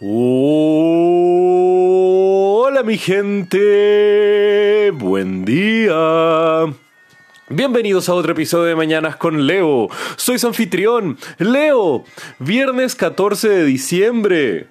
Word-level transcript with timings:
Hola 0.00 0.54
mi 2.84 2.96
gente, 2.98 4.92
buen 4.94 5.44
día. 5.44 6.66
Bienvenidos 7.48 8.08
a 8.08 8.14
otro 8.14 8.30
episodio 8.30 8.66
de 8.66 8.76
Mañanas 8.76 9.16
con 9.16 9.48
Leo. 9.48 9.88
Soy 10.14 10.38
anfitrión, 10.44 11.18
Leo. 11.38 12.04
Viernes 12.38 12.94
14 12.94 13.48
de 13.48 13.64
diciembre. 13.64 14.68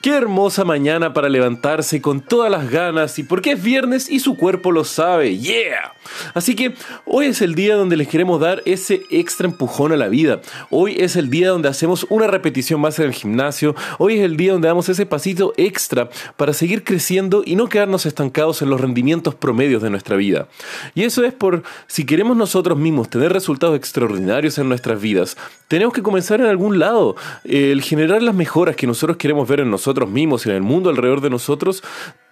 Qué 0.00 0.16
hermosa 0.16 0.64
mañana 0.64 1.12
para 1.12 1.28
levantarse 1.28 2.00
con 2.00 2.22
todas 2.22 2.50
las 2.50 2.70
ganas 2.70 3.18
y 3.18 3.22
porque 3.22 3.52
es 3.52 3.62
viernes 3.62 4.08
y 4.08 4.20
su 4.20 4.34
cuerpo 4.34 4.72
lo 4.72 4.84
sabe. 4.84 5.36
¡Yeah! 5.36 5.92
Así 6.32 6.56
que 6.56 6.74
hoy 7.04 7.26
es 7.26 7.42
el 7.42 7.54
día 7.54 7.74
donde 7.76 7.98
les 7.98 8.08
queremos 8.08 8.40
dar 8.40 8.62
ese 8.64 9.02
extra 9.10 9.46
empujón 9.46 9.92
a 9.92 9.98
la 9.98 10.08
vida. 10.08 10.40
Hoy 10.70 10.96
es 10.98 11.16
el 11.16 11.28
día 11.28 11.50
donde 11.50 11.68
hacemos 11.68 12.06
una 12.08 12.28
repetición 12.28 12.80
más 12.80 12.98
en 12.98 13.08
el 13.08 13.12
gimnasio. 13.12 13.76
Hoy 13.98 14.18
es 14.18 14.24
el 14.24 14.38
día 14.38 14.52
donde 14.52 14.68
damos 14.68 14.88
ese 14.88 15.04
pasito 15.04 15.52
extra 15.58 16.08
para 16.38 16.54
seguir 16.54 16.82
creciendo 16.82 17.42
y 17.44 17.54
no 17.54 17.68
quedarnos 17.68 18.06
estancados 18.06 18.62
en 18.62 18.70
los 18.70 18.80
rendimientos 18.80 19.34
promedios 19.34 19.82
de 19.82 19.90
nuestra 19.90 20.16
vida. 20.16 20.48
Y 20.94 21.02
eso 21.02 21.24
es 21.24 21.34
por 21.34 21.62
si 21.88 22.06
queremos 22.06 22.38
nosotros 22.38 22.78
mismos 22.78 23.10
tener 23.10 23.34
resultados 23.34 23.76
extraordinarios 23.76 24.56
en 24.56 24.70
nuestras 24.70 24.98
vidas, 24.98 25.36
tenemos 25.68 25.92
que 25.92 26.02
comenzar 26.02 26.40
en 26.40 26.46
algún 26.46 26.78
lado. 26.78 27.16
El 27.44 27.82
generar 27.82 28.22
las 28.22 28.34
mejoras 28.34 28.76
que 28.76 28.86
nosotros 28.86 29.18
queremos 29.18 29.46
ver 29.46 29.60
en 29.60 29.70
nosotros 29.70 29.89
mismos 30.08 30.46
y 30.46 30.50
en 30.50 30.56
el 30.56 30.62
mundo 30.62 30.90
alrededor 30.90 31.20
de 31.20 31.30
nosotros 31.30 31.82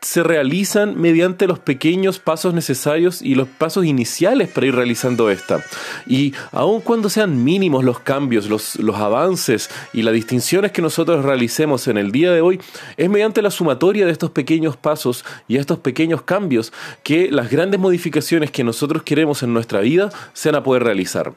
se 0.01 0.23
realizan 0.23 1.01
mediante 1.01 1.47
los 1.47 1.59
pequeños 1.59 2.19
pasos 2.19 2.55
necesarios 2.55 3.21
y 3.21 3.35
los 3.35 3.49
pasos 3.49 3.85
iniciales 3.85 4.49
para 4.49 4.67
ir 4.67 4.75
realizando 4.75 5.29
esta. 5.31 5.65
Y 6.07 6.35
aun 6.53 6.81
cuando 6.81 7.11
sean 7.11 7.43
mínimos 7.43 7.85
los 7.85 7.99
cambios, 8.01 8.49
los, 8.49 8.77
los 8.77 8.97
avances 8.97 9.71
y 9.93 10.03
las 10.03 10.15
distinciones 10.15 10.73
que 10.73 10.83
nosotros 10.83 11.25
realicemos 11.25 11.89
en 11.89 11.99
el 11.99 12.13
día 12.13 12.33
de 12.33 12.41
hoy, 12.41 12.61
es 12.97 13.11
mediante 13.11 13.43
la 13.43 13.51
sumatoria 13.51 14.07
de 14.07 14.13
estos 14.13 14.31
pequeños 14.31 14.77
pasos 14.77 15.25
y 15.49 15.57
estos 15.57 15.79
pequeños 15.79 16.23
cambios 16.23 16.73
que 17.03 17.31
las 17.33 17.51
grandes 17.51 17.81
modificaciones 17.81 18.51
que 18.51 18.65
nosotros 18.65 19.03
queremos 19.03 19.43
en 19.43 19.53
nuestra 19.53 19.81
vida 19.81 20.11
se 20.33 20.51
van 20.51 20.61
a 20.61 20.65
poder 20.65 20.85
realizar. 20.85 21.35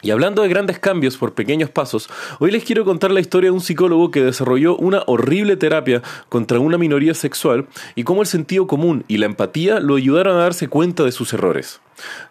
Y 0.00 0.10
hablando 0.12 0.42
de 0.42 0.48
grandes 0.48 0.78
cambios 0.78 1.16
por 1.16 1.34
pequeños 1.34 1.70
pasos, 1.70 2.08
hoy 2.38 2.52
les 2.52 2.64
quiero 2.64 2.84
contar 2.84 3.10
la 3.10 3.20
historia 3.20 3.50
de 3.50 3.54
un 3.54 3.60
psicólogo 3.60 4.10
que 4.10 4.22
desarrolló 4.22 4.76
una 4.76 5.02
horrible 5.06 5.56
terapia 5.56 6.02
contra 6.28 6.60
una 6.60 6.78
minoría 6.78 7.14
sexual 7.14 7.66
y 7.96 8.04
cómo 8.04 8.22
el 8.22 8.28
sentido 8.28 8.66
común 8.66 9.04
y 9.08 9.16
la 9.16 9.26
empatía 9.26 9.80
lo 9.80 9.96
ayudaron 9.96 10.36
a 10.36 10.42
darse 10.42 10.68
cuenta 10.68 11.02
de 11.02 11.12
sus 11.12 11.32
errores. 11.32 11.80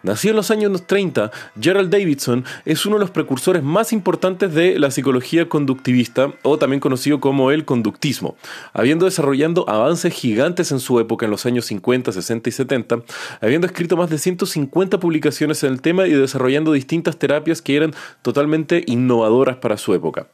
Nacido 0.02 0.32
en 0.32 0.36
los 0.36 0.50
años 0.50 0.86
30, 0.86 1.30
Gerald 1.60 1.90
Davidson 1.90 2.44
es 2.64 2.86
uno 2.86 2.96
de 2.96 3.00
los 3.00 3.10
precursores 3.10 3.62
más 3.62 3.92
importantes 3.92 4.54
de 4.54 4.78
la 4.78 4.90
psicología 4.90 5.48
conductivista, 5.48 6.32
o 6.42 6.58
también 6.58 6.80
conocido 6.80 7.20
como 7.20 7.50
el 7.50 7.64
conductismo, 7.64 8.36
habiendo 8.72 9.04
desarrollado 9.04 9.68
avances 9.68 10.12
gigantes 10.12 10.72
en 10.72 10.80
su 10.80 10.98
época 11.00 11.26
en 11.26 11.30
los 11.30 11.46
años 11.46 11.66
50, 11.66 12.12
60 12.12 12.48
y 12.48 12.52
70, 12.52 12.98
habiendo 13.40 13.66
escrito 13.66 13.96
más 13.96 14.10
de 14.10 14.18
150 14.18 15.00
publicaciones 15.00 15.62
en 15.62 15.72
el 15.72 15.80
tema 15.80 16.06
y 16.06 16.12
desarrollando 16.12 16.72
distintas 16.72 17.18
terapias 17.18 17.62
que 17.62 17.76
eran 17.76 17.94
totalmente 18.22 18.82
innovadoras 18.86 19.56
para 19.56 19.76
su 19.76 19.94
época. 19.94 20.26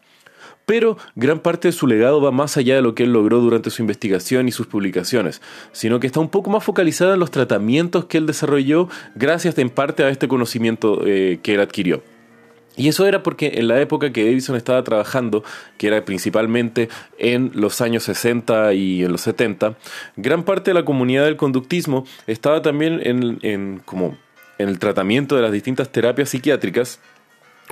Pero 0.66 0.96
gran 1.14 1.40
parte 1.40 1.68
de 1.68 1.72
su 1.72 1.86
legado 1.86 2.20
va 2.20 2.30
más 2.30 2.56
allá 2.56 2.74
de 2.76 2.82
lo 2.82 2.94
que 2.94 3.02
él 3.02 3.12
logró 3.12 3.40
durante 3.40 3.70
su 3.70 3.82
investigación 3.82 4.48
y 4.48 4.52
sus 4.52 4.66
publicaciones, 4.66 5.42
sino 5.72 6.00
que 6.00 6.06
está 6.06 6.20
un 6.20 6.30
poco 6.30 6.50
más 6.50 6.64
focalizada 6.64 7.14
en 7.14 7.20
los 7.20 7.30
tratamientos 7.30 8.06
que 8.06 8.18
él 8.18 8.26
desarrolló 8.26 8.88
gracias 9.14 9.58
en 9.58 9.70
parte 9.70 10.04
a 10.04 10.08
este 10.08 10.28
conocimiento 10.28 11.02
eh, 11.06 11.38
que 11.42 11.54
él 11.54 11.60
adquirió. 11.60 12.02
Y 12.76 12.88
eso 12.88 13.06
era 13.06 13.22
porque 13.22 13.52
en 13.54 13.68
la 13.68 13.80
época 13.80 14.12
que 14.12 14.24
Davidson 14.24 14.56
estaba 14.56 14.82
trabajando, 14.82 15.44
que 15.78 15.86
era 15.86 16.04
principalmente 16.04 16.88
en 17.18 17.52
los 17.54 17.80
años 17.80 18.02
60 18.04 18.74
y 18.74 19.04
en 19.04 19.12
los 19.12 19.20
70, 19.20 19.76
gran 20.16 20.42
parte 20.42 20.70
de 20.70 20.74
la 20.74 20.84
comunidad 20.84 21.24
del 21.24 21.36
conductismo 21.36 22.04
estaba 22.26 22.62
también 22.62 23.00
en, 23.02 23.78
como 23.84 24.16
en 24.58 24.68
el 24.68 24.78
tratamiento 24.78 25.36
de 25.36 25.42
las 25.42 25.52
distintas 25.52 25.90
terapias 25.90 26.30
psiquiátricas 26.30 27.00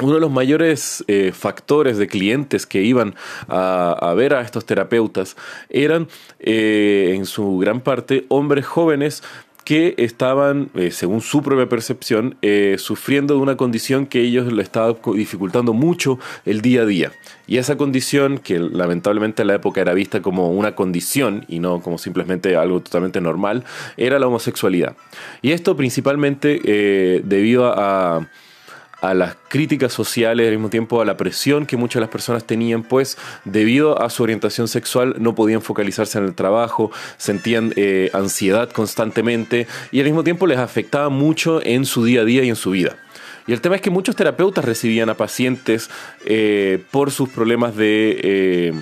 uno 0.00 0.14
de 0.14 0.20
los 0.20 0.30
mayores 0.30 1.04
eh, 1.08 1.32
factores 1.34 1.98
de 1.98 2.06
clientes 2.06 2.66
que 2.66 2.82
iban 2.82 3.14
a, 3.48 4.14
ver 4.16 4.34
a 4.34 4.42
estos 4.42 4.64
terapeutas 4.64 5.36
eran 5.69 6.08
eh, 6.41 7.12
en 7.14 7.26
su 7.26 7.58
gran 7.58 7.80
parte 7.80 8.25
hombres 8.28 8.66
jóvenes 8.66 9.22
que 9.64 9.94
estaban, 9.98 10.70
eh, 10.75 10.91
según 10.91 11.20
su 11.20 11.41
propia 11.41 11.69
percepción, 11.69 12.36
sufriendo 12.78 13.34
de 13.34 13.41
una 13.41 13.56
condición 13.56 14.06
que 14.06 14.20
ellos 14.20 14.53
le 14.53 14.60
estaba 14.60 14.97
dificultando 15.14 15.72
mucho 15.72 16.19
el 16.44 16.62
día 16.62 16.82
a 16.82 16.84
día. 16.84 17.12
Y 17.47 17.59
esa 17.59 17.76
condición, 17.76 18.38
que 18.38 18.59
lamentablemente 18.59 19.42
en 19.42 19.48
la 19.48 19.54
época 19.54 19.80
era 19.80 19.94
vista 19.94 20.20
como 20.20 20.50
una 20.50 20.74
condición 20.74 21.44
y 21.47 21.60
no 21.60 21.80
como 21.80 21.98
simplemente 21.98 22.56
algo 22.56 22.80
totalmente 22.80 23.20
normal, 23.20 23.62
era 23.97 24.19
la 24.19 24.26
homosexualidad. 24.26 24.97
Y 25.42 25.53
esto 25.53 25.76
principalmente 25.76 27.22
debido 27.24 27.66
a 27.66 28.19
a 28.19 28.28
las 29.03 29.37
críticas 29.49 29.93
sociales, 29.93 30.47
al 30.47 30.53
mismo 30.53 30.71
tiempo 30.71 31.01
a 31.01 31.05
la 31.05 31.17
presión 31.17 31.67
que 31.67 31.77
muchas 31.77 31.95
de 31.95 32.01
las 32.03 32.11
personas 32.11 32.45
tenían, 32.45 32.85
pues 32.85 33.19
debido 33.45 34.01
a 34.01 34.09
su 34.11 34.23
orientación 34.23 34.69
sexual 34.69 35.17
no 35.19 35.35
podían 35.35 35.61
focalizarse 35.61 36.19
en 36.19 36.25
el 36.25 36.35
trabajo, 36.35 36.91
sentían 37.17 37.73
eh, 37.77 38.11
ansiedad 38.13 38.71
constantemente 38.71 39.67
y 39.91 39.99
al 39.99 40.07
mismo 40.07 40.23
tiempo 40.25 40.47
les 40.47 40.59
afectaba 40.59 41.09
mucho 41.09 41.61
en 41.63 41.85
su 41.85 42.05
día 42.05 42.23
a 42.23 42.25
día 42.25 42.45
y 42.45 42.49
en 42.49 42.57
su 42.57 42.71
vida. 42.71 42.97
Y 43.47 43.53
el 43.53 43.61
tema 43.61 43.75
es 43.75 43.83
que 43.83 43.91
muchos 43.91 44.15
terapeutas 44.15 44.65
recibían 44.65 45.11
a 45.11 45.15
pacientes 45.15 45.91
eh, 46.25 46.84
por 46.91 47.11
sus 47.11 47.29
problemas 47.29 47.77
de... 47.77 48.21
Eh, 48.23 48.73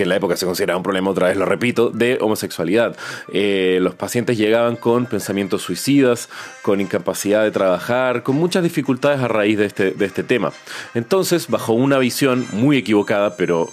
que 0.00 0.04
en 0.04 0.08
la 0.08 0.16
época 0.16 0.34
se 0.34 0.46
consideraba 0.46 0.78
un 0.78 0.82
problema, 0.82 1.10
otra 1.10 1.28
vez 1.28 1.36
lo 1.36 1.44
repito, 1.44 1.90
de 1.90 2.16
homosexualidad. 2.22 2.96
Eh, 3.34 3.80
los 3.82 3.94
pacientes 3.94 4.38
llegaban 4.38 4.76
con 4.76 5.04
pensamientos 5.04 5.60
suicidas, 5.60 6.30
con 6.62 6.80
incapacidad 6.80 7.42
de 7.42 7.50
trabajar, 7.50 8.22
con 8.22 8.36
muchas 8.36 8.62
dificultades 8.62 9.20
a 9.20 9.28
raíz 9.28 9.58
de 9.58 9.66
este, 9.66 9.90
de 9.90 10.06
este 10.06 10.22
tema. 10.22 10.54
Entonces, 10.94 11.48
bajo 11.48 11.74
una 11.74 11.98
visión 11.98 12.46
muy 12.52 12.78
equivocada, 12.78 13.36
pero 13.36 13.68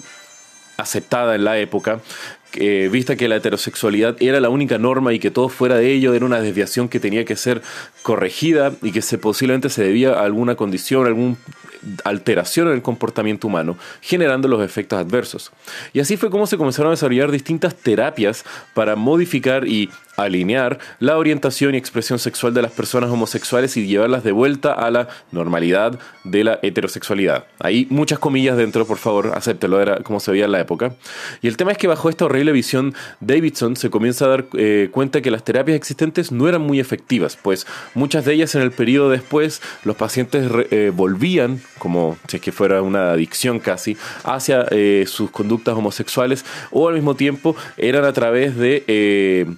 aceptada 0.76 1.34
en 1.34 1.44
la 1.44 1.58
época, 1.58 2.00
eh, 2.54 2.88
vista 2.90 3.16
que 3.16 3.28
la 3.28 3.36
heterosexualidad 3.36 4.16
era 4.20 4.40
la 4.40 4.48
única 4.48 4.78
norma 4.78 5.12
y 5.12 5.18
que 5.18 5.30
todo 5.30 5.48
fuera 5.48 5.76
de 5.76 5.92
ello 5.92 6.14
era 6.14 6.24
una 6.24 6.40
desviación 6.40 6.88
que 6.88 6.98
tenía 6.98 7.24
que 7.24 7.36
ser 7.36 7.62
corregida 8.02 8.72
y 8.82 8.92
que 8.92 9.02
se, 9.02 9.18
posiblemente 9.18 9.68
se 9.68 9.82
debía 9.82 10.14
a 10.14 10.24
alguna 10.24 10.54
condición, 10.54 11.06
algún 11.06 11.36
alteración 12.04 12.68
en 12.68 12.74
el 12.74 12.82
comportamiento 12.82 13.46
humano, 13.46 13.76
generando 14.00 14.48
los 14.48 14.64
efectos 14.64 14.98
adversos. 14.98 15.52
Y 15.92 16.00
así 16.00 16.16
fue 16.16 16.30
como 16.30 16.46
se 16.46 16.56
comenzaron 16.56 16.90
a 16.90 16.94
desarrollar 16.94 17.30
distintas 17.30 17.74
terapias 17.74 18.44
para 18.74 18.96
modificar 18.96 19.66
y 19.66 19.90
alinear 20.18 20.78
la 20.98 21.16
orientación 21.16 21.74
y 21.74 21.78
expresión 21.78 22.18
sexual 22.18 22.52
de 22.52 22.62
las 22.62 22.72
personas 22.72 23.10
homosexuales 23.10 23.76
y 23.76 23.86
llevarlas 23.86 24.24
de 24.24 24.32
vuelta 24.32 24.72
a 24.72 24.90
la 24.90 25.08
normalidad 25.32 25.98
de 26.24 26.44
la 26.44 26.58
heterosexualidad. 26.62 27.44
Hay 27.60 27.86
muchas 27.90 28.18
comillas 28.18 28.56
dentro, 28.56 28.86
por 28.86 28.98
favor, 28.98 29.32
acéptelo, 29.34 29.80
era 29.80 29.98
como 30.02 30.20
se 30.20 30.32
veía 30.32 30.46
en 30.46 30.52
la 30.52 30.60
época. 30.60 30.94
Y 31.40 31.48
el 31.48 31.56
tema 31.56 31.72
es 31.72 31.78
que 31.78 31.86
bajo 31.86 32.10
esta 32.10 32.24
horrible 32.24 32.52
visión, 32.52 32.94
Davidson 33.20 33.76
se 33.76 33.90
comienza 33.90 34.24
a 34.24 34.28
dar 34.28 34.46
eh, 34.54 34.88
cuenta 34.92 35.20
que 35.20 35.30
las 35.30 35.44
terapias 35.44 35.76
existentes 35.76 36.32
no 36.32 36.48
eran 36.48 36.62
muy 36.62 36.80
efectivas, 36.80 37.38
pues 37.40 37.66
muchas 37.94 38.24
de 38.24 38.34
ellas 38.34 38.54
en 38.54 38.62
el 38.62 38.72
periodo 38.72 39.10
después 39.10 39.62
los 39.84 39.96
pacientes 39.96 40.50
eh, 40.70 40.92
volvían 40.94 41.60
como 41.78 42.18
si 42.26 42.36
es 42.36 42.42
que 42.42 42.52
fuera 42.52 42.82
una 42.82 43.12
adicción 43.12 43.60
casi, 43.60 43.96
hacia 44.24 44.66
eh, 44.70 45.04
sus 45.06 45.30
conductas 45.30 45.76
homosexuales 45.76 46.44
o 46.72 46.88
al 46.88 46.94
mismo 46.94 47.14
tiempo 47.14 47.54
eran 47.76 48.04
a 48.04 48.12
través 48.12 48.56
de 48.56 49.56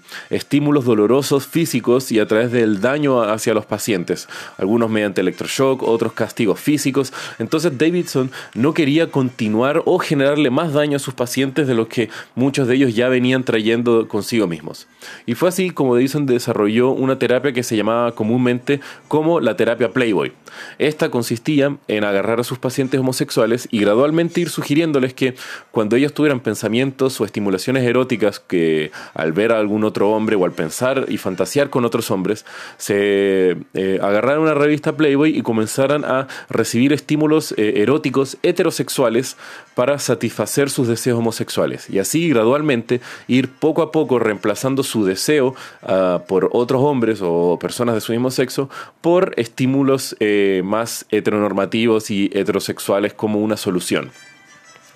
estímulos 0.51 0.85
dolorosos 0.85 1.47
físicos 1.47 2.11
y 2.11 2.19
a 2.19 2.27
través 2.27 2.51
del 2.51 2.81
daño 2.81 3.23
hacia 3.23 3.55
los 3.55 3.67
pacientes, 3.67 4.29
algunos 4.59 4.91
mediante 4.91 5.21
electroshock, 5.21 5.85
otros 5.85 6.13
castigos 6.13 6.59
físicos. 6.59 7.13
Entonces 7.39 7.79
Davidson 7.79 8.33
no 8.55 8.75
quería 8.75 9.13
continuar 9.13 9.81
o 9.85 10.01
generarle 10.01 10.51
más 10.51 10.73
daño 10.73 10.97
a 10.97 10.99
sus 10.99 11.15
pacientes 11.15 11.69
de 11.69 11.77
los 11.77 11.87
que 11.87 12.11
muchos 12.35 12.67
de 12.67 12.75
ellos 12.75 12.97
ya 12.97 13.09
venían 13.09 13.45
trayendo 13.45 14.09
consigo 14.09 14.49
mismos. 14.49 14.89
Y 15.25 15.37
fue 15.37 15.51
así 15.51 15.71
como 15.71 15.95
Davidson 15.95 16.27
desarrolló 16.27 16.91
una 16.91 17.17
terapia 17.17 17.53
que 17.53 17.63
se 17.63 17.77
llamaba 17.77 18.17
comúnmente 18.17 18.81
como 19.07 19.39
la 19.39 19.57
terapia 19.57 19.93
Playboy. 19.93 20.33
Esta 20.79 21.13
consistía 21.13 21.77
en 21.87 22.03
agarrar 22.03 22.41
a 22.41 22.45
sus 22.45 22.59
pacientes 22.59 22.99
homosexuales 22.99 23.69
y 23.71 23.79
gradualmente 23.79 24.41
ir 24.41 24.51
sugiriéndoles 24.51 25.15
que 25.15 25.37
cuando 25.71 25.95
ellos 25.95 26.13
tuvieran 26.13 26.41
pensamientos 26.41 27.21
o 27.21 27.25
estimulaciones 27.25 27.85
eróticas 27.85 28.41
que 28.41 28.91
al 29.15 29.33
ver 29.33 29.53
a 29.53 29.61
algún 29.61 29.85
otro 29.85 30.11
hombre 30.11 30.40
al 30.45 30.53
pensar 30.53 31.07
y 31.09 31.17
fantasear 31.17 31.71
con 31.71 31.85
otros 31.85 32.11
hombres, 32.11 32.45
se 32.77 33.57
eh, 33.75 33.99
agarraran 34.03 34.41
una 34.41 34.55
revista 34.55 34.97
Playboy 34.97 35.37
y 35.37 35.43
comenzaran 35.43 36.05
a 36.05 36.29
recibir 36.49 36.93
estímulos 36.93 37.53
eh, 37.57 37.75
eróticos 37.77 38.39
heterosexuales 38.43 39.37
para 39.75 39.99
satisfacer 39.99 40.71
sus 40.71 40.89
deseos 40.89 41.19
homosexuales. 41.19 41.89
Y 41.91 41.99
así 41.99 42.29
gradualmente 42.29 43.01
ir 43.29 43.49
poco 43.49 43.83
a 43.83 43.93
poco 43.93 44.19
reemplazando 44.19 44.83
su 44.83 45.05
deseo 45.05 45.55
ah, 45.83 46.23
por 46.27 46.51
otros 46.53 46.83
hombres 46.83 47.21
o 47.23 47.59
personas 47.61 47.95
de 47.95 48.01
su 48.01 48.13
mismo 48.13 48.31
sexo 48.31 48.69
por 49.01 49.33
estímulos 49.37 50.17
eh, 50.21 50.63
más 50.65 51.07
heteronormativos 51.11 52.11
y 52.11 52.31
heterosexuales 52.33 53.15
como 53.15 53.41
una 53.41 53.57
solución. 53.57 54.11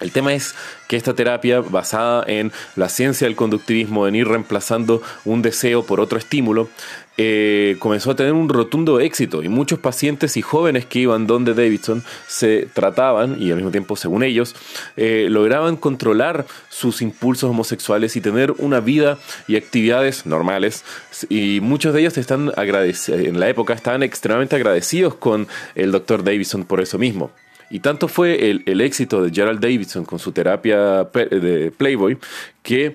El 0.04 0.12
tema 0.12 0.34
es 0.34 0.54
que 0.86 0.98
esta 0.98 1.14
terapia, 1.14 1.60
basada 1.60 2.24
en 2.26 2.52
la 2.76 2.90
ciencia 2.90 3.26
del 3.26 3.36
conductivismo, 3.36 4.06
en 4.06 4.14
ir 4.14 4.28
reemplazando 4.28 5.00
un 5.24 5.40
deseo 5.40 5.82
por 5.86 5.98
otro 5.98 6.18
estímulo, 6.18 6.68
eh, 7.16 7.76
comenzó 7.78 8.10
a 8.10 8.16
tener 8.16 8.34
un 8.34 8.50
rotundo 8.50 9.00
éxito 9.00 9.42
y 9.42 9.48
muchos 9.48 9.78
pacientes 9.78 10.36
y 10.36 10.42
jóvenes 10.42 10.84
que 10.84 10.98
iban 10.98 11.26
donde 11.26 11.54
Davidson 11.54 12.02
se 12.26 12.68
trataban 12.74 13.40
y 13.40 13.50
al 13.50 13.56
mismo 13.56 13.70
tiempo, 13.70 13.96
según 13.96 14.24
ellos, 14.24 14.54
eh, 14.98 15.28
lograban 15.30 15.76
controlar 15.76 16.44
sus 16.68 17.00
impulsos 17.00 17.48
homosexuales 17.48 18.14
y 18.16 18.20
tener 18.20 18.52
una 18.58 18.80
vida 18.80 19.16
y 19.48 19.56
actividades 19.56 20.26
normales. 20.26 20.84
Y 21.30 21.60
muchos 21.62 21.94
de 21.94 22.00
ellos 22.00 22.18
están 22.18 22.52
en 22.58 23.40
la 23.40 23.48
época 23.48 23.72
estaban 23.72 24.02
extremadamente 24.02 24.56
agradecidos 24.56 25.14
con 25.14 25.48
el 25.74 25.92
doctor 25.92 26.24
Davidson 26.24 26.64
por 26.64 26.82
eso 26.82 26.98
mismo. 26.98 27.30
Y 27.74 27.80
tanto 27.80 28.06
fue 28.06 28.50
el, 28.50 28.80
éxito 28.80 29.20
de 29.20 29.32
Gerald 29.32 29.58
Davidson 29.58 30.04
con 30.04 30.20
su 30.20 30.30
terapia 30.30 31.02
de 31.12 31.72
Playboy 31.76 32.18
que 32.62 32.94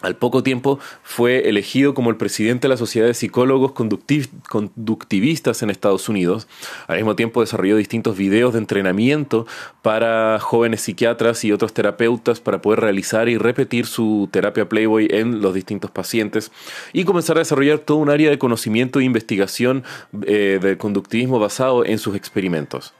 al 0.00 0.14
poco 0.14 0.44
tiempo 0.44 0.78
fue 1.02 1.48
elegido 1.48 1.92
como 1.92 2.10
el 2.10 2.16
presidente 2.16 2.68
de 2.68 2.68
la 2.68 2.76
Sociedad 2.76 3.08
de 3.08 3.14
Psicólogos 3.14 3.72
Conductivistas 3.72 5.60
en 5.64 5.70
Estados 5.70 6.08
Unidos. 6.08 6.46
Al 6.86 6.98
mismo 6.98 7.16
tiempo 7.16 7.40
desarrolló 7.40 7.76
distintos 7.76 8.16
videos 8.16 8.52
de 8.52 8.60
entrenamiento 8.60 9.44
para 9.82 10.38
jóvenes 10.38 10.82
psiquiatras 10.82 11.44
y 11.44 11.50
otros 11.50 11.74
terapeutas 11.74 12.38
para 12.38 12.62
poder 12.62 12.78
realizar 12.78 13.28
y 13.28 13.38
repetir 13.38 13.86
su 13.86 14.28
terapia 14.30 14.68
Playboy 14.68 15.08
en 15.10 15.40
los 15.40 15.52
distintos 15.52 15.90
pacientes 15.90 16.52
y 16.92 17.02
comenzar 17.02 17.38
a 17.38 17.40
desarrollar 17.40 17.80
todo 17.80 17.96
un 17.96 18.10
área 18.10 18.30
de 18.30 18.38
conocimiento 18.38 19.00
e 19.00 19.04
investigación 19.04 19.82
eh, 20.28 20.60
de 20.62 20.78
conductivismo 20.78 21.40
basado 21.40 21.84
en 21.84 21.98
sus 21.98 22.14
experimentos. 22.14 22.94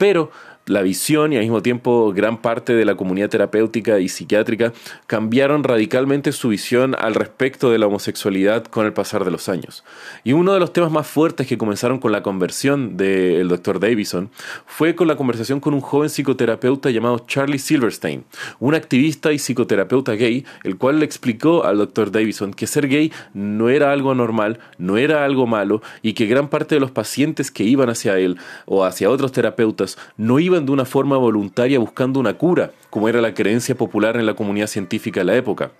Pero 0.00 0.30
la 0.66 0.82
visión 0.82 1.32
y 1.32 1.36
al 1.36 1.42
mismo 1.42 1.62
tiempo 1.62 2.12
gran 2.12 2.40
parte 2.40 2.74
de 2.74 2.84
la 2.84 2.94
comunidad 2.94 3.28
terapéutica 3.28 3.98
y 3.98 4.08
psiquiátrica 4.08 4.72
cambiaron 5.06 5.64
radicalmente 5.64 6.32
su 6.32 6.48
visión 6.48 6.94
al 6.98 7.14
respecto 7.14 7.70
de 7.70 7.78
la 7.78 7.86
homosexualidad 7.86 8.64
con 8.64 8.86
el 8.86 8.92
pasar 8.92 9.24
de 9.24 9.30
los 9.30 9.48
años. 9.48 9.84
Y 10.22 10.32
uno 10.32 10.52
de 10.52 10.60
los 10.60 10.72
temas 10.72 10.92
más 10.92 11.06
fuertes 11.06 11.46
que 11.46 11.58
comenzaron 11.58 11.98
con 11.98 12.12
la 12.12 12.22
conversión 12.22 12.96
del 12.96 13.48
Dr. 13.48 13.80
Davison 13.80 14.30
fue 14.66 14.94
con 14.94 15.08
la 15.08 15.16
conversación 15.16 15.60
con 15.60 15.74
un 15.74 15.80
joven 15.80 16.10
psicoterapeuta 16.10 16.90
llamado 16.90 17.24
Charlie 17.26 17.58
Silverstein, 17.58 18.24
un 18.58 18.74
activista 18.74 19.32
y 19.32 19.38
psicoterapeuta 19.38 20.12
gay, 20.12 20.44
el 20.62 20.76
cual 20.76 21.00
le 21.00 21.04
explicó 21.04 21.64
al 21.64 21.78
Dr. 21.78 22.12
Davison 22.12 22.52
que 22.52 22.66
ser 22.66 22.86
gay 22.86 23.12
no 23.34 23.70
era 23.70 23.92
algo 23.92 24.12
anormal, 24.12 24.60
no 24.78 24.98
era 24.98 25.24
algo 25.24 25.46
malo 25.46 25.82
y 26.02 26.12
que 26.12 26.26
gran 26.26 26.48
parte 26.48 26.76
de 26.76 26.80
los 26.80 26.90
pacientes 26.90 27.50
que 27.50 27.64
iban 27.64 27.88
hacia 27.88 28.18
él 28.18 28.38
o 28.66 28.84
hacia 28.84 29.10
otros 29.10 29.32
terapeutas 29.32 29.98
no 30.16 30.38
iban 30.38 30.49
de 30.58 30.72
una 30.72 30.84
forma 30.84 31.16
voluntaria 31.16 31.78
buscando 31.78 32.18
una 32.18 32.34
cura, 32.34 32.72
como 32.90 33.08
era 33.08 33.20
la 33.20 33.34
creencia 33.34 33.76
popular 33.76 34.16
en 34.16 34.26
la 34.26 34.34
comunidad 34.34 34.66
científica 34.66 35.20
de 35.20 35.24
la 35.24 35.36
época 35.36 35.70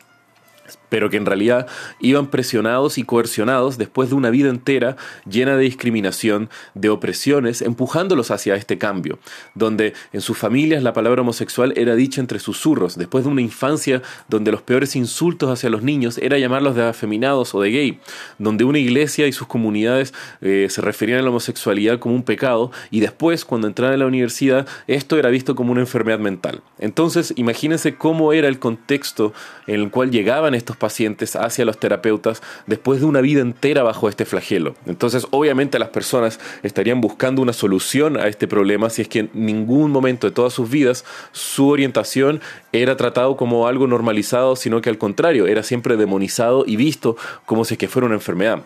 pero 0.91 1.09
que 1.09 1.17
en 1.17 1.25
realidad 1.25 1.67
iban 2.01 2.27
presionados 2.27 2.99
y 2.99 3.05
coercionados 3.05 3.79
después 3.79 4.11
de 4.11 4.17
una 4.17 4.29
vida 4.29 4.51
entera 4.51 4.97
llena 5.27 5.57
de 5.57 5.65
discriminación, 5.65 6.51
de 6.75 6.91
opresiones, 6.91 7.63
empujándolos 7.63 8.31
hacia 8.31 8.57
este 8.57 8.77
cambio, 8.77 9.19
donde 9.55 9.95
en 10.13 10.21
sus 10.21 10.37
familias 10.37 10.83
la 10.83 10.93
palabra 10.93 11.23
homosexual 11.23 11.73
era 11.77 11.95
dicha 11.95 12.21
entre 12.21 12.39
susurros, 12.39 12.99
después 12.99 13.25
de 13.25 13.31
una 13.31 13.41
infancia 13.41 14.03
donde 14.29 14.53
los 14.53 14.61
peores 14.61 14.97
insultos 14.97 15.51
hacia 15.51 15.71
los 15.71 15.83
niños 15.83 16.19
era 16.19 16.39
llamarlos 16.39 16.75
de 16.75 16.87
afeminados 16.87 17.55
o 17.55 17.63
de 17.63 17.71
gay, 17.71 18.01
donde 18.39 18.65
una 18.65 18.79
iglesia 18.79 19.27
y 19.27 19.33
sus 19.33 19.47
comunidades 19.47 20.13
eh, 20.41 20.67
se 20.69 20.81
referían 20.81 21.21
a 21.21 21.23
la 21.23 21.31
homosexualidad 21.31 21.99
como 21.99 22.15
un 22.15 22.23
pecado, 22.25 22.73
y 22.91 23.01
después, 23.01 23.45
cuando 23.45 23.67
entraron 23.67 23.95
a 23.95 23.99
la 23.99 24.07
universidad, 24.07 24.67
esto 24.87 25.19
era 25.19 25.31
visto 25.31 25.55
como 25.55 25.73
una 25.73 25.81
enfermedad 25.81 26.19
mental. 26.19 26.63
Entonces, 26.79 27.33
imagínense 27.37 27.95
cómo 27.95 28.33
era 28.33 28.49
el 28.49 28.59
contexto 28.59 29.33
en 29.67 29.81
el 29.81 29.91
cual 29.91 30.11
llegaban 30.11 30.55
estos 30.55 30.77
pacientes 30.81 31.37
hacia 31.37 31.65
los 31.65 31.79
terapeutas 31.79 32.43
después 32.67 32.99
de 32.99 33.07
una 33.07 33.21
vida 33.21 33.41
entera 33.41 33.85
bajo 33.85 34.09
este 34.09 34.25
flagelo. 34.25 34.75
Entonces, 34.87 35.29
obviamente 35.31 35.79
las 35.79 35.91
personas 35.91 36.41
estarían 36.65 37.01
buscando 37.01 37.43
una 37.43 37.53
solución 37.53 38.17
a 38.17 38.27
este 38.27 38.49
problema 38.49 38.91
si 38.91 39.03
es 39.03 39.09
que 39.09 39.21
en 39.21 39.31
ningún 39.35 39.93
momento 39.93 40.27
de 40.27 40.33
todas 40.33 40.53
sus 40.53 40.69
vidas 40.69 41.05
su 41.31 41.69
orientación 41.69 42.41
era 42.73 42.97
tratado 42.97 43.37
como 43.37 43.69
algo 43.69 43.87
normalizado, 43.87 44.57
sino 44.57 44.81
que 44.81 44.91
al 44.91 44.99
contrario, 44.99 45.47
era 45.47 45.63
siempre 45.63 45.97
demonizado 45.97 46.65
y 46.67 46.75
visto 46.75 47.17
como 47.47 47.65
si 47.65 47.75
es 47.75 47.79
que 47.79 47.87
fuera 47.87 48.07
una 48.07 48.17
enfermedad. 48.17 48.65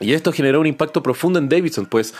Y 0.00 0.12
esto 0.12 0.32
generó 0.32 0.60
un 0.60 0.66
impacto 0.66 1.02
profundo 1.02 1.38
en 1.38 1.48
Davidson, 1.48 1.86
pues 1.86 2.14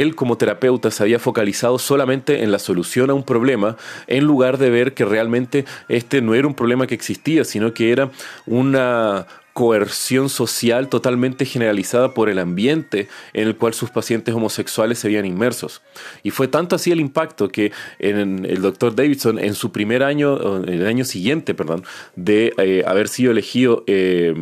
él 0.00 0.14
como 0.14 0.38
terapeuta 0.38 0.90
se 0.90 1.02
había 1.02 1.18
focalizado 1.18 1.78
solamente 1.78 2.42
en 2.42 2.52
la 2.52 2.58
solución 2.58 3.10
a 3.10 3.14
un 3.14 3.24
problema 3.24 3.76
en 4.06 4.24
lugar 4.24 4.58
de 4.58 4.70
ver 4.70 4.94
que 4.94 5.04
realmente 5.04 5.64
este 5.88 6.22
no 6.22 6.34
era 6.34 6.46
un 6.46 6.54
problema 6.54 6.86
que 6.86 6.94
existía, 6.94 7.44
sino 7.44 7.74
que 7.74 7.92
era 7.92 8.10
una 8.46 9.26
coerción 9.52 10.30
social 10.30 10.88
totalmente 10.88 11.44
generalizada 11.44 12.14
por 12.14 12.28
el 12.28 12.38
ambiente 12.38 13.08
en 13.34 13.48
el 13.48 13.56
cual 13.56 13.74
sus 13.74 13.90
pacientes 13.90 14.34
homosexuales 14.34 14.98
se 14.98 15.08
habían 15.08 15.26
inmersos. 15.26 15.82
Y 16.22 16.30
fue 16.30 16.48
tanto 16.48 16.76
así 16.76 16.90
el 16.90 17.00
impacto 17.00 17.48
que 17.48 17.72
en 17.98 18.44
el 18.46 18.62
doctor 18.62 18.94
Davidson, 18.94 19.38
en 19.38 19.54
su 19.54 19.72
primer 19.72 20.02
año, 20.02 20.64
en 20.64 20.68
el 20.68 20.86
año 20.86 21.04
siguiente, 21.04 21.54
perdón, 21.54 21.84
de 22.16 22.54
eh, 22.56 22.82
haber 22.86 23.08
sido 23.08 23.32
elegido 23.32 23.84
eh, 23.86 24.34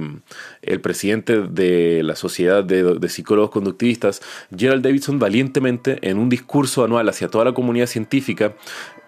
el 0.63 0.81
presidente 0.81 1.41
de 1.41 2.03
la 2.03 2.17
Sociedad 2.17 2.63
de, 2.63 3.09
Psicólogos 3.09 3.51
Conductivistas, 3.51 4.21
Gerald 4.55 4.85
Davidson, 4.85 5.19
valientemente, 5.19 5.99
en 6.03 6.19
un 6.19 6.29
discurso 6.29 6.85
anual 6.85 7.09
hacia 7.09 7.29
toda 7.29 7.45
la 7.47 7.53
comunidad 7.53 7.87
científica, 7.87 8.55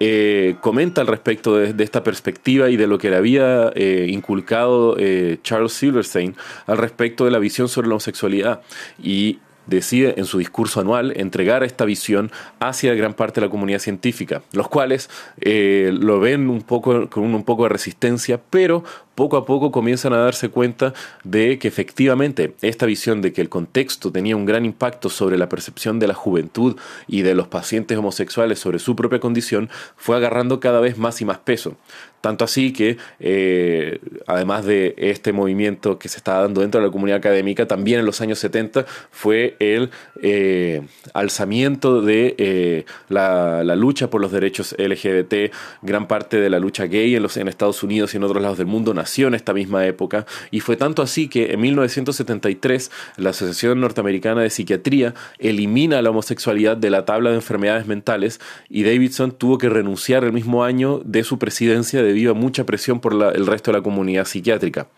eh, 0.01 0.57
comenta 0.61 1.03
al 1.03 1.07
respecto 1.07 1.57
de, 1.57 1.85
esta 1.85 2.03
perspectiva 2.03 2.71
y 2.71 2.77
de 2.77 2.87
lo 2.87 2.99
que 2.99 3.11
le 3.11 3.17
había 3.17 3.71
eh, 3.75 4.07
inculcado 4.09 4.97
eh, 4.99 5.39
Charles 5.43 5.73
Silverstein 5.73 6.35
al 6.67 6.79
respecto 6.79 7.25
de 7.25 7.31
la 7.31 7.39
visión 7.39 7.69
sobre 7.69 7.89
la 7.89 7.95
homosexualidad. 7.95 8.63
Y 9.03 9.39
decide 9.67 10.15
en 10.17 10.25
su 10.25 10.39
discurso 10.39 10.81
anual 10.81 11.13
entregar 11.17 11.63
esta 11.63 11.85
visión 11.85 12.33
hacia 12.59 12.95
gran 12.95 13.15
parte 13.15 13.41
de 13.41 13.47
la 13.47 13.51
comunidad 13.51 13.79
científica, 13.79 14.43
los 14.53 14.67
cuales 14.67 15.09
lo 15.41 16.19
ven 16.19 16.51
un 16.51 16.63
poco 16.63 17.09
con 17.09 17.23
un 17.33 17.45
poco 17.45 17.63
de 17.63 17.69
resistencia, 17.69 18.41
pero 18.51 18.83
poco 19.15 19.37
a 19.37 19.45
poco 19.45 19.71
comienzan 19.71 20.13
a 20.13 20.19
darse 20.19 20.49
cuenta 20.49 20.95
de 21.25 21.59
que 21.59 21.69
efectivamente 21.69 22.55
esta 22.63 22.87
visión 22.87 23.23
de 23.23 23.33
que 23.33 23.41
el 23.41 23.49
contexto 23.49 24.11
tenía 24.13 24.37
un 24.37 24.47
gran 24.47 24.65
impacto 24.65 25.09
sobre 25.09 25.39
la 25.39 25.49
percepción 25.49 25.99
de 25.99 26.09
la 26.09 26.15
juventud 26.15 26.77
y 27.07 27.23
de 27.23 27.35
los 27.35 27.49
pacientes 27.49 27.99
homosexuales 27.99 28.59
sobre 28.59 28.79
su 28.79 28.97
propia 28.97 29.21
condición 29.21 29.71
fue 29.97 30.17
agarrando 30.17 30.61
cada 30.61 30.81
vez 30.81 30.99
más 30.99 31.21
y 31.21 31.25
más 31.25 31.39
peso. 31.39 31.77
Tanto 32.23 32.45
así 32.45 32.73
que, 32.73 32.99
eh, 33.19 33.99
además 34.29 34.65
de 34.65 34.95
este 34.97 35.33
movimiento 35.33 35.99
que 35.99 36.09
se 36.09 36.19
estaba 36.19 36.43
dando 36.43 36.61
dentro 36.61 36.81
de 36.81 36.87
la 36.87 36.93
comunidad 36.93 37.19
académica, 37.19 37.67
también 37.67 37.99
en 37.99 38.07
los 38.07 38.21
años 38.21 38.39
70 38.39 38.87
fue 39.11 39.57
el 39.59 39.91
eh, 40.23 40.83
alzamiento 41.15 42.01
de 42.01 42.37
eh, 42.39 42.85
la, 43.09 43.65
lucha 43.75 44.09
por 44.09 44.21
los 44.21 44.31
derechos 44.31 44.77
LGBT. 44.79 45.53
Gran 45.83 46.07
parte 46.07 46.41
de 46.41 46.49
la 46.49 46.61
lucha 46.61 46.85
gay 46.85 47.17
en, 47.17 47.25
los, 47.25 47.37
en 47.37 47.49
Estados 47.49 47.83
Unidos 47.83 48.15
y 48.15 48.19
en 48.19 48.23
otros 48.23 48.41
lados 48.41 48.57
del 48.57 48.69
mundo 48.69 48.95
en 49.19 49.35
esta 49.35 49.53
misma 49.53 49.85
época. 49.87 50.27
Y 50.51 50.61
fue 50.61 50.77
tanto 50.77 51.03
así 51.03 51.29
que 51.29 51.53
en 51.53 51.61
1973 51.61 52.91
la 53.17 53.31
Asociación 53.31 53.81
Norteamericana 53.81 54.43
de 54.43 54.51
Psiquiatría 54.51 55.15
elimina 55.39 56.01
la 56.03 56.11
homosexualidad 56.11 56.77
de 56.77 56.91
la 56.91 57.05
tabla 57.05 57.31
de 57.31 57.37
enfermedades 57.37 57.87
mentales 57.87 58.41
y 58.69 58.85
Davidson 58.85 59.33
tuvo 59.33 59.59
que 59.59 59.69
renunciar 59.69 60.25
el 60.25 60.33
mismo 60.33 60.65
año 60.65 61.01
de 61.05 61.25
su 61.25 61.39
presidencia 61.39 62.03
de 62.03 62.13
debido 62.13 62.33
a 62.33 62.35
mucha 62.35 62.65
presión 62.65 63.01
por 63.01 63.15
el 63.35 63.47
resto 63.47 63.73
de 63.73 63.79
la 63.79 63.83
comunidad 63.83 64.27
psiquiátrica. 64.27 64.89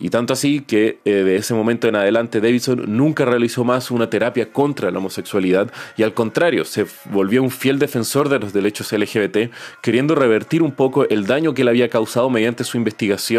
Y 0.00 0.08
tanto 0.08 0.32
así 0.32 0.60
que 0.60 1.00
eh, 1.04 1.10
de 1.10 1.36
ese 1.36 1.52
momento 1.52 1.86
en 1.86 1.96
adelante 1.96 2.40
Davidson 2.40 2.84
nunca 2.96 3.26
realizó 3.26 3.62
más 3.62 3.90
una 3.90 4.08
terapia 4.08 4.50
contra 4.52 4.90
la 4.90 4.98
homosexualidad 4.98 5.70
y 5.96 6.02
al 6.02 6.14
contrario, 6.14 6.64
se 6.64 6.86
volvió 7.10 7.42
un 7.42 7.50
fiel 7.50 7.78
defensor 7.78 8.28
de 8.28 8.38
los 8.38 8.52
derechos 8.52 8.92
LGBT, 8.92 9.50
queriendo 9.82 10.14
revertir 10.14 10.62
un 10.62 10.72
poco 10.72 11.06
el 11.08 11.26
daño 11.26 11.52
que 11.52 11.64
le 11.64 11.70
había 11.70 11.88
causado 11.88 12.30
mediante 12.30 12.64
su 12.64 12.78
investigación 12.78 13.35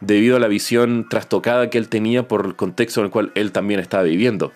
debido 0.00 0.36
a 0.36 0.40
la 0.40 0.48
visión 0.48 1.08
trastocada 1.08 1.70
que 1.70 1.78
él 1.78 1.88
tenía 1.88 2.28
por 2.28 2.46
el 2.46 2.56
contexto 2.56 3.00
en 3.00 3.06
el 3.06 3.10
cual 3.10 3.32
él 3.34 3.52
también 3.52 3.80
estaba 3.80 4.02
viviendo. 4.02 4.52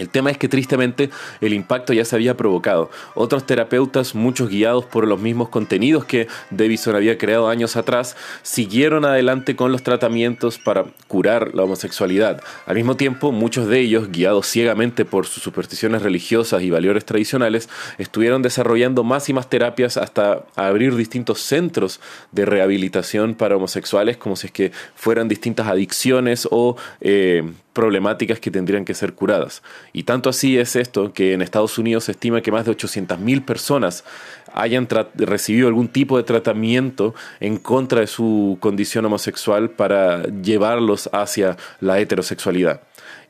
El 0.00 0.08
tema 0.08 0.30
es 0.30 0.38
que 0.38 0.48
tristemente 0.48 1.10
el 1.42 1.52
impacto 1.52 1.92
ya 1.92 2.06
se 2.06 2.16
había 2.16 2.34
provocado. 2.34 2.90
Otros 3.14 3.44
terapeutas, 3.44 4.14
muchos 4.14 4.48
guiados 4.48 4.86
por 4.86 5.06
los 5.06 5.20
mismos 5.20 5.50
contenidos 5.50 6.06
que 6.06 6.26
Davison 6.50 6.96
había 6.96 7.18
creado 7.18 7.48
años 7.48 7.76
atrás, 7.76 8.16
siguieron 8.42 9.04
adelante 9.04 9.56
con 9.56 9.72
los 9.72 9.82
tratamientos 9.82 10.58
para 10.58 10.86
curar 11.06 11.54
la 11.54 11.64
homosexualidad. 11.64 12.42
Al 12.64 12.76
mismo 12.76 12.96
tiempo, 12.96 13.30
muchos 13.30 13.68
de 13.68 13.78
ellos, 13.80 14.10
guiados 14.10 14.46
ciegamente 14.46 15.04
por 15.04 15.26
sus 15.26 15.42
supersticiones 15.42 16.00
religiosas 16.00 16.62
y 16.62 16.70
valores 16.70 17.04
tradicionales, 17.04 17.68
estuvieron 17.98 18.40
desarrollando 18.40 19.04
más 19.04 19.28
y 19.28 19.34
más 19.34 19.50
terapias 19.50 19.98
hasta 19.98 20.44
abrir 20.56 20.96
distintos 20.96 21.40
centros 21.40 22.00
de 22.32 22.46
rehabilitación 22.46 23.34
para 23.34 23.56
homosexuales, 23.56 24.16
como 24.16 24.34
si 24.36 24.46
es 24.46 24.52
que 24.52 24.72
fueran 24.94 25.28
distintas 25.28 25.66
adicciones 25.66 26.48
o... 26.50 26.76
Eh, 27.02 27.44
problemáticas 27.72 28.40
que 28.40 28.50
tendrían 28.50 28.84
que 28.84 28.94
ser 28.94 29.14
curadas. 29.14 29.62
Y 29.92 30.04
tanto 30.04 30.28
así 30.28 30.58
es 30.58 30.76
esto 30.76 31.12
que 31.12 31.32
en 31.32 31.42
Estados 31.42 31.78
Unidos 31.78 32.04
se 32.04 32.12
estima 32.12 32.40
que 32.40 32.52
más 32.52 32.64
de 32.64 32.72
800.000 32.72 33.44
personas 33.44 34.04
hayan 34.52 34.88
recibido 35.14 35.68
algún 35.68 35.88
tipo 35.88 36.16
de 36.16 36.24
tratamiento 36.24 37.14
en 37.38 37.56
contra 37.56 38.00
de 38.00 38.06
su 38.06 38.58
condición 38.60 39.04
homosexual 39.04 39.70
para 39.70 40.24
llevarlos 40.24 41.08
hacia 41.12 41.56
la 41.80 42.00
heterosexualidad. 42.00 42.80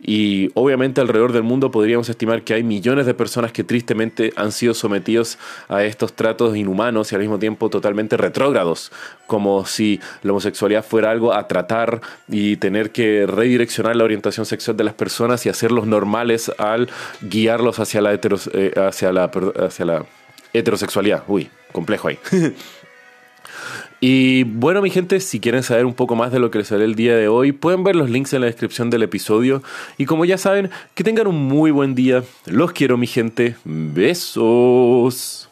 Y 0.02 0.50
obviamente 0.54 1.00
alrededor 1.00 1.32
del 1.32 1.42
mundo 1.42 1.70
podríamos 1.70 2.08
estimar 2.08 2.42
que 2.42 2.54
hay 2.54 2.62
millones 2.62 3.04
de 3.04 3.12
personas 3.12 3.52
que 3.52 3.64
tristemente 3.64 4.32
han 4.36 4.50
sido 4.50 4.72
sometidos 4.72 5.38
a 5.68 5.84
estos 5.84 6.14
tratos 6.14 6.56
inhumanos 6.56 7.12
y 7.12 7.14
al 7.14 7.20
mismo 7.20 7.38
tiempo 7.38 7.68
totalmente 7.68 8.16
retrógrados, 8.16 8.92
como 9.26 9.66
si 9.66 10.00
la 10.22 10.32
homosexualidad 10.32 10.84
fuera 10.84 11.10
algo 11.10 11.34
a 11.34 11.46
tratar 11.48 12.00
y 12.28 12.56
tener 12.56 12.92
que 12.92 13.26
redireccionar 13.26 13.94
la 13.96 14.04
orientación 14.04 14.46
sexual 14.46 14.76
de 14.76 14.84
las 14.84 14.94
personas 14.94 15.44
y 15.44 15.50
hacerlos 15.50 15.86
normales 15.86 16.50
al 16.56 16.88
guiarlos 17.20 17.78
hacia 17.78 18.00
la, 18.00 18.14
eh, 18.14 18.72
hacia 18.76 19.12
la, 19.12 19.30
hacia 19.58 19.84
la 19.84 20.06
heterosexualidad. 20.52 21.24
Uy, 21.28 21.50
complejo 21.72 22.08
ahí. 22.08 22.18
Y 24.00 24.44
bueno, 24.44 24.80
mi 24.80 24.88
gente, 24.88 25.20
si 25.20 25.40
quieren 25.40 25.62
saber 25.62 25.84
un 25.84 25.92
poco 25.92 26.16
más 26.16 26.32
de 26.32 26.38
lo 26.38 26.50
que 26.50 26.58
les 26.58 26.68
sale 26.68 26.84
el 26.84 26.94
día 26.94 27.14
de 27.16 27.28
hoy, 27.28 27.52
pueden 27.52 27.84
ver 27.84 27.96
los 27.96 28.08
links 28.08 28.32
en 28.32 28.40
la 28.40 28.46
descripción 28.46 28.88
del 28.88 29.02
episodio. 29.02 29.62
Y 29.98 30.06
como 30.06 30.24
ya 30.24 30.38
saben, 30.38 30.70
que 30.94 31.04
tengan 31.04 31.26
un 31.26 31.36
muy 31.36 31.70
buen 31.70 31.94
día. 31.94 32.24
Los 32.46 32.72
quiero, 32.72 32.96
mi 32.96 33.06
gente. 33.06 33.56
Besos. 33.64 35.49